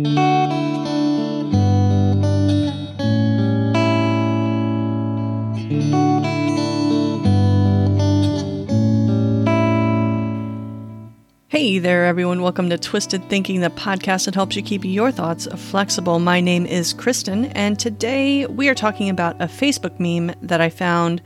[0.00, 0.06] Hey
[11.78, 12.40] there, everyone.
[12.40, 16.18] Welcome to Twisted Thinking, the podcast that helps you keep your thoughts flexible.
[16.18, 20.70] My name is Kristin, and today we are talking about a Facebook meme that I
[20.70, 21.20] found.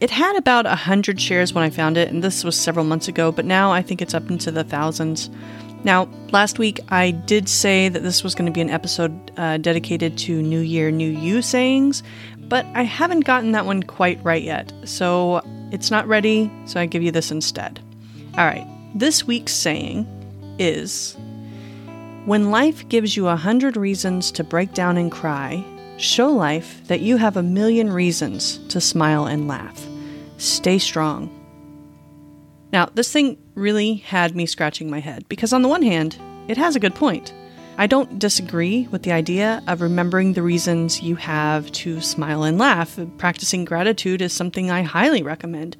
[0.00, 3.32] It had about 100 shares when I found it, and this was several months ago,
[3.32, 5.30] but now I think it's up into the thousands.
[5.84, 9.58] Now, last week I did say that this was going to be an episode uh,
[9.58, 12.02] dedicated to New Year, New You sayings,
[12.40, 15.42] but I haven't gotten that one quite right yet, so
[15.72, 17.80] it's not ready, so I give you this instead.
[18.38, 18.66] All right.
[18.94, 20.06] This week's saying
[20.58, 21.16] is
[22.24, 25.62] When life gives you a hundred reasons to break down and cry,
[25.98, 29.86] show life that you have a million reasons to smile and laugh.
[30.38, 31.30] Stay strong.
[32.72, 36.18] Now, this thing really had me scratching my head because, on the one hand,
[36.48, 37.32] it has a good point.
[37.76, 42.56] I don't disagree with the idea of remembering the reasons you have to smile and
[42.56, 42.96] laugh.
[43.18, 45.76] Practicing gratitude is something I highly recommend.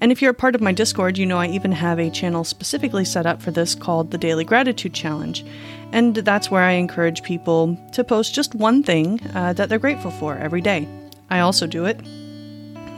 [0.00, 2.42] And if you're a part of my Discord, you know I even have a channel
[2.42, 5.44] specifically set up for this called the Daily Gratitude Challenge.
[5.92, 10.10] And that's where I encourage people to post just one thing uh, that they're grateful
[10.10, 10.88] for every day.
[11.30, 12.00] I also do it.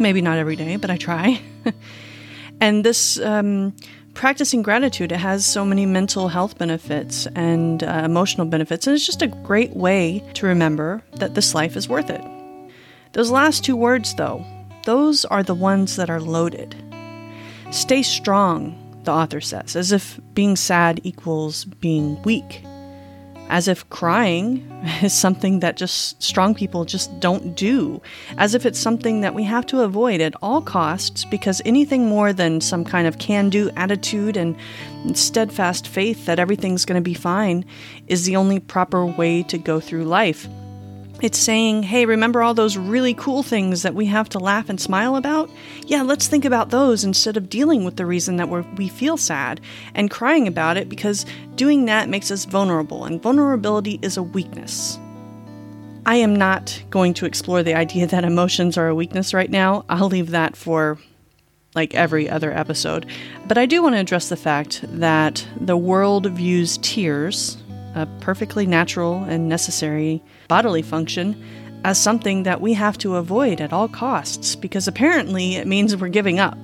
[0.01, 1.43] Maybe not every day, but I try.
[2.63, 3.21] and this.
[3.21, 3.75] Um,
[4.19, 9.07] practicing gratitude, it has so many mental health benefits and uh, emotional benefits, and it's
[9.07, 12.21] just a great way to remember that this life is worth it.
[13.13, 14.45] Those last two words, though,
[14.85, 16.75] those are the ones that are loaded.
[17.71, 18.75] Stay strong,
[19.05, 22.65] the author says, as if being sad equals being weak
[23.49, 24.59] as if crying
[25.03, 28.01] is something that just strong people just don't do,
[28.37, 32.33] as if it's something that we have to avoid at all costs because anything more
[32.33, 34.57] than some kind of can do attitude and
[35.15, 37.65] steadfast faith that everything's going to be fine
[38.07, 40.49] is the only proper way to go through life.
[41.21, 44.81] It's saying, hey, remember all those really cool things that we have to laugh and
[44.81, 45.51] smile about?
[45.85, 49.61] Yeah, let's think about those instead of dealing with the reason that we feel sad
[49.95, 54.97] and crying about it because doing that makes us vulnerable, and vulnerability is a weakness.
[56.07, 59.85] I am not going to explore the idea that emotions are a weakness right now.
[59.89, 60.99] I'll leave that for
[61.75, 63.07] like every other episode.
[63.47, 67.59] But I do want to address the fact that the world views tears
[67.95, 71.43] a perfectly natural and necessary bodily function,
[71.85, 76.09] as something that we have to avoid at all costs because apparently it means we're
[76.09, 76.59] giving up,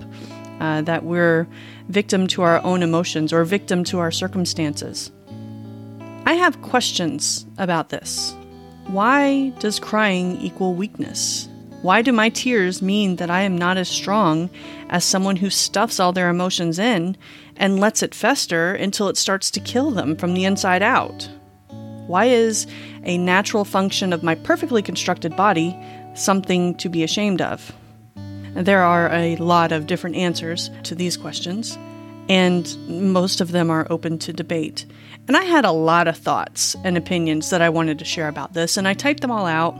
[0.60, 1.46] uh, that we're
[1.88, 5.10] victim to our own emotions or victim to our circumstances.
[6.26, 8.34] I have questions about this.
[8.86, 11.48] Why does crying equal weakness?
[11.84, 14.48] Why do my tears mean that I am not as strong
[14.88, 17.14] as someone who stuffs all their emotions in
[17.58, 21.28] and lets it fester until it starts to kill them from the inside out?
[22.06, 22.66] Why is
[23.02, 25.78] a natural function of my perfectly constructed body
[26.14, 27.70] something to be ashamed of?
[28.54, 31.76] There are a lot of different answers to these questions,
[32.30, 34.86] and most of them are open to debate.
[35.28, 38.54] And I had a lot of thoughts and opinions that I wanted to share about
[38.54, 39.76] this, and I typed them all out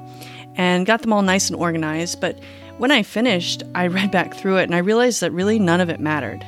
[0.56, 2.20] and got them all nice and organized.
[2.20, 2.38] But
[2.78, 5.90] when I finished, I read back through it and I realized that really none of
[5.90, 6.44] it mattered.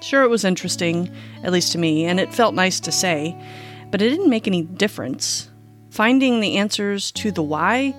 [0.00, 1.10] Sure, it was interesting,
[1.42, 3.36] at least to me, and it felt nice to say,
[3.90, 5.50] but it didn't make any difference.
[5.90, 7.94] Finding the answers to the why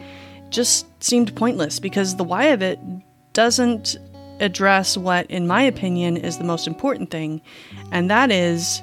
[0.49, 2.79] just seemed pointless because the why of it
[3.33, 3.97] doesn't
[4.39, 7.41] address what, in my opinion, is the most important thing,
[7.91, 8.81] and that is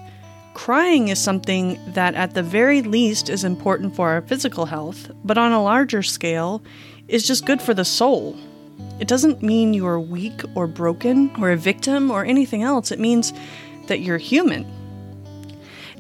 [0.56, 5.37] Crying is something that, at the very least, is important for our physical health, but
[5.37, 6.62] on a larger scale,
[7.09, 8.34] is just good for the soul.
[8.99, 12.91] It doesn't mean you are weak or broken or a victim or anything else.
[12.91, 13.34] It means
[13.89, 14.66] that you're human.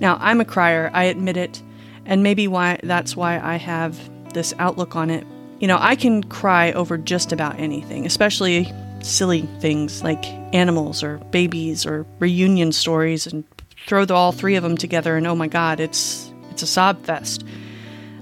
[0.00, 1.62] Now, I'm a crier, I admit it,
[2.06, 4.00] and maybe why that's why I have
[4.32, 5.26] this outlook on it.
[5.60, 8.72] You know, I can cry over just about anything, especially
[9.02, 10.24] silly things like
[10.54, 13.44] animals or babies or reunion stories and
[13.86, 17.04] throw the, all three of them together and oh my god, it's it's a sob
[17.04, 17.44] fest.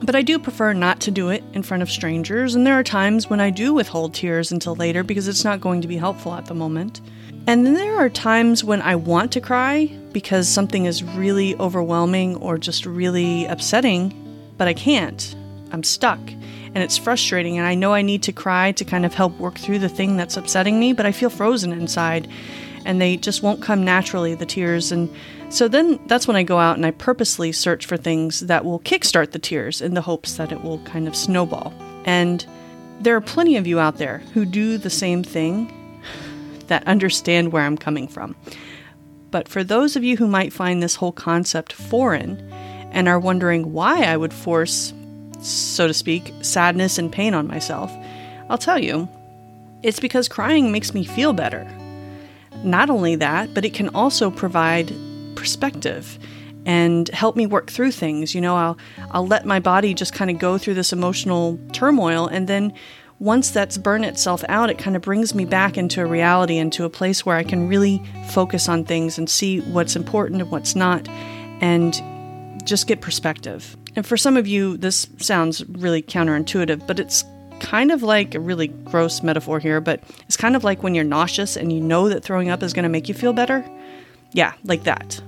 [0.03, 2.83] But I do prefer not to do it in front of strangers, and there are
[2.83, 6.35] times when I do withhold tears until later because it's not going to be helpful
[6.35, 7.01] at the moment.
[7.47, 12.37] And then there are times when I want to cry because something is really overwhelming
[12.37, 14.13] or just really upsetting,
[14.59, 15.35] but I can't.
[15.71, 16.21] I'm stuck.
[16.21, 19.59] And it's frustrating, and I know I need to cry to kind of help work
[19.59, 22.29] through the thing that's upsetting me, but I feel frozen inside
[22.85, 24.93] and they just won't come naturally, the tears.
[24.93, 25.15] And
[25.49, 28.81] so then that's when I go out and I purposely search for things that will
[28.81, 31.73] kickstart the tears in the hopes that it will kind of snowball.
[32.05, 32.45] And
[33.01, 35.73] there are plenty of you out there who do the same thing
[36.67, 38.37] that understand where I'm coming from.
[39.31, 42.39] But for those of you who might find this whole concept foreign
[42.93, 44.93] and are wondering why I would force,
[45.41, 47.93] so to speak, sadness and pain on myself,
[48.49, 49.09] I'll tell you,
[49.83, 51.69] it's because crying makes me feel better.
[52.63, 54.95] Not only that, but it can also provide
[55.35, 56.19] perspective
[56.67, 58.35] and help me work through things.
[58.35, 58.79] You know, I'll
[59.11, 62.73] I'll let my body just kind of go through this emotional turmoil and then
[63.21, 66.85] once that's burned itself out, it kind of brings me back into a reality, into
[66.85, 70.75] a place where I can really focus on things and see what's important and what's
[70.75, 71.09] not,
[71.61, 71.95] and
[72.65, 73.77] just get perspective.
[73.95, 77.25] And for some of you, this sounds really counterintuitive, but it's
[77.61, 81.05] kind of like a really gross metaphor here, but it's kind of like when you're
[81.05, 83.65] nauseous and you know that throwing up is going to make you feel better.
[84.35, 85.23] Yeah, like that.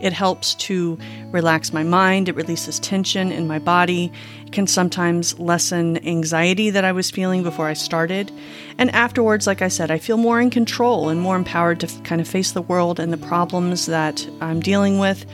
[0.00, 0.98] It helps to
[1.30, 4.12] relax my mind, it releases tension in my body.
[4.44, 8.30] It can sometimes lessen anxiety that I was feeling before I started.
[8.78, 12.20] And afterwards, like I said, I feel more in control and more empowered to kind
[12.20, 15.24] of face the world and the problems that I'm dealing with.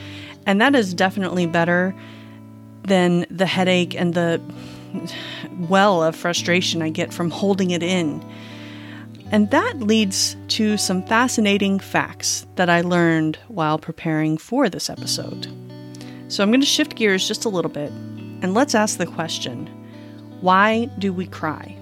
[0.46, 1.94] And that is definitely better
[2.84, 4.40] than the headache and the
[5.68, 8.24] well of frustration I get from holding it in.
[9.32, 15.46] And that leads to some fascinating facts that I learned while preparing for this episode.
[16.28, 17.90] So I'm going to shift gears just a little bit
[18.42, 19.68] and let's ask the question
[20.42, 21.76] why do we cry?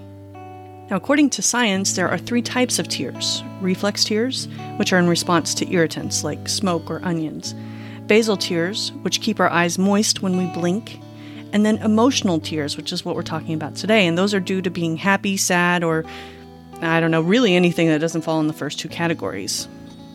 [0.89, 4.47] Now, according to science, there are three types of tears reflex tears,
[4.77, 7.53] which are in response to irritants like smoke or onions,
[8.07, 10.99] basal tears, which keep our eyes moist when we blink,
[11.53, 14.05] and then emotional tears, which is what we're talking about today.
[14.07, 16.05] And those are due to being happy, sad, or
[16.81, 19.67] I don't know, really anything that doesn't fall in the first two categories.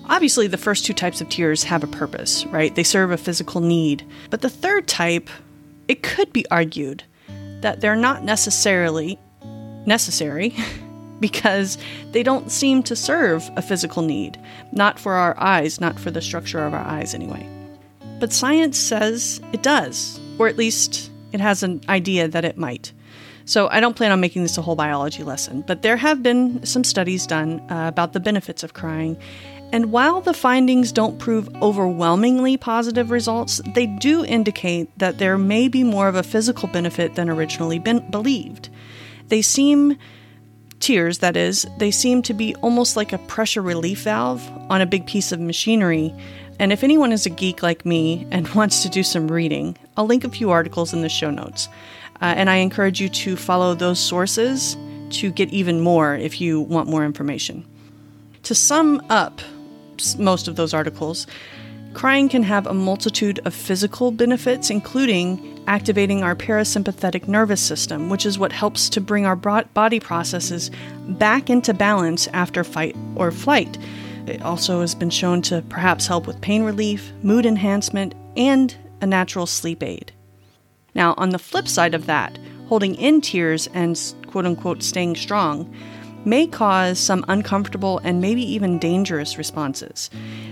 [0.08, 2.74] Obviously, the first two types of tears have a purpose, right?
[2.74, 4.04] They serve a physical need.
[4.30, 5.28] But the third type,
[5.88, 7.02] it could be argued
[7.60, 9.18] that they're not necessarily
[9.84, 10.54] necessary
[11.20, 11.78] because
[12.12, 14.38] they don't seem to serve a physical need.
[14.72, 17.48] Not for our eyes, not for the structure of our eyes, anyway.
[18.20, 22.92] But science says it does, or at least it has an idea that it might.
[23.46, 26.66] So I don't plan on making this a whole biology lesson, but there have been
[26.66, 29.16] some studies done uh, about the benefits of crying.
[29.72, 35.68] And while the findings don't prove overwhelmingly positive results, they do indicate that there may
[35.68, 38.68] be more of a physical benefit than originally believed.
[39.28, 39.96] They seem
[40.80, 44.86] tears, that is, they seem to be almost like a pressure relief valve on a
[44.86, 46.12] big piece of machinery.
[46.58, 50.06] And if anyone is a geek like me and wants to do some reading, I'll
[50.06, 51.68] link a few articles in the show notes.
[52.20, 54.76] Uh, and I encourage you to follow those sources
[55.10, 57.64] to get even more if you want more information.
[58.44, 59.40] To sum up
[60.18, 61.26] most of those articles,
[61.94, 68.26] crying can have a multitude of physical benefits, including activating our parasympathetic nervous system, which
[68.26, 70.70] is what helps to bring our body processes
[71.08, 73.78] back into balance after fight or flight.
[74.26, 79.06] It also has been shown to perhaps help with pain relief, mood enhancement, and a
[79.06, 80.12] natural sleep aid.
[80.96, 82.38] Now, on the flip side of that,
[82.68, 85.70] holding in tears and quote unquote staying strong
[86.24, 90.08] may cause some uncomfortable and maybe even dangerous responses.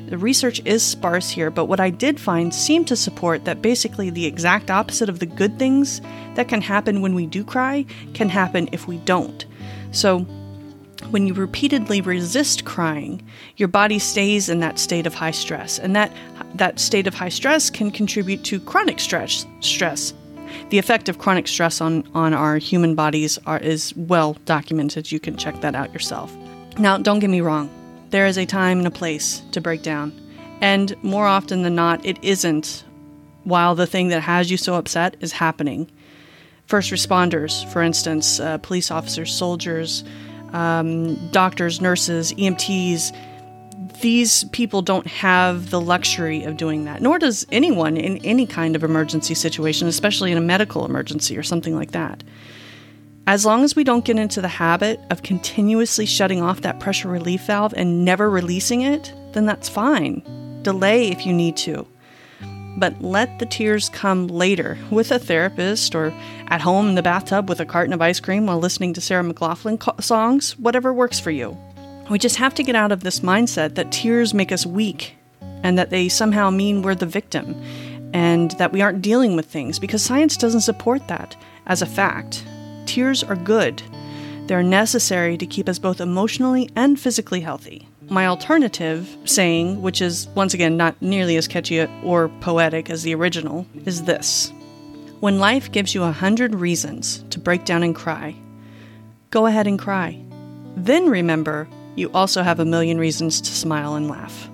[0.08, 4.10] The research is sparse here, but what I did find seemed to support that basically
[4.10, 6.02] the exact opposite of the good things
[6.34, 9.46] that can happen when we do cry can happen if we don't.
[9.92, 10.26] So,
[11.10, 13.22] when you repeatedly resist crying,
[13.56, 16.12] your body stays in that state of high stress, and that
[16.54, 20.12] that state of high stress can contribute to chronic stress, stress
[20.70, 25.12] the effect of chronic stress on, on our human bodies are, is well documented.
[25.12, 26.34] You can check that out yourself.
[26.78, 27.70] Now, don't get me wrong,
[28.10, 30.12] there is a time and a place to break down.
[30.60, 32.84] And more often than not, it isn't
[33.44, 35.90] while the thing that has you so upset is happening.
[36.66, 40.02] First responders, for instance, uh, police officers, soldiers,
[40.52, 43.12] um, doctors, nurses, EMTs,
[44.00, 48.76] these people don't have the luxury of doing that, nor does anyone in any kind
[48.76, 52.22] of emergency situation, especially in a medical emergency or something like that.
[53.26, 57.08] As long as we don't get into the habit of continuously shutting off that pressure
[57.08, 60.22] relief valve and never releasing it, then that's fine.
[60.62, 61.86] Delay if you need to.
[62.76, 66.12] But let the tears come later with a therapist or
[66.48, 69.22] at home in the bathtub with a carton of ice cream while listening to Sarah
[69.22, 71.56] McLachlan songs, whatever works for you.
[72.10, 75.16] We just have to get out of this mindset that tears make us weak
[75.62, 77.60] and that they somehow mean we're the victim
[78.12, 81.34] and that we aren't dealing with things because science doesn't support that
[81.66, 82.44] as a fact.
[82.86, 83.82] Tears are good,
[84.46, 87.88] they're necessary to keep us both emotionally and physically healthy.
[88.10, 93.14] My alternative saying, which is once again not nearly as catchy or poetic as the
[93.14, 94.52] original, is this
[95.20, 98.36] When life gives you a hundred reasons to break down and cry,
[99.30, 100.22] go ahead and cry.
[100.76, 104.48] Then remember you also have a million reasons to smile and laugh.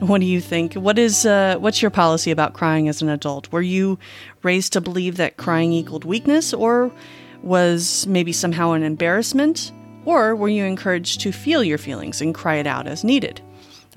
[0.00, 0.74] What do you think?
[0.74, 3.50] What is uh, what's your policy about crying as an adult?
[3.50, 3.98] Were you
[4.42, 6.92] raised to believe that crying equaled weakness, or
[7.42, 9.72] was maybe somehow an embarrassment?
[10.04, 13.40] Or were you encouraged to feel your feelings and cry it out as needed?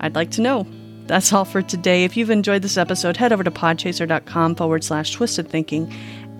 [0.00, 0.66] I'd like to know.
[1.06, 2.04] That's all for today.
[2.04, 5.92] If you've enjoyed this episode, head over to podchaser.com forward slash twisted thinking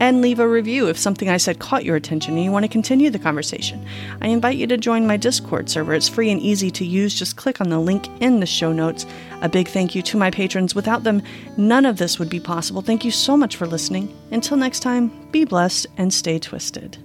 [0.02, 2.68] and leave a review if something I said caught your attention and you want to
[2.68, 3.86] continue the conversation.
[4.20, 5.94] I invite you to join my Discord server.
[5.94, 7.16] It's free and easy to use.
[7.16, 9.06] Just click on the link in the show notes.
[9.42, 10.74] A big thank you to my patrons.
[10.74, 11.22] Without them,
[11.56, 12.82] none of this would be possible.
[12.82, 14.12] Thank you so much for listening.
[14.32, 16.98] Until next time, be blessed and stay twisted.